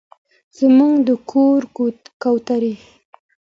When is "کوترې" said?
2.21-2.73